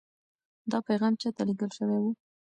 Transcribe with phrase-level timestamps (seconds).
[0.71, 2.05] دا پیغام چا ته لېږل شوی و؟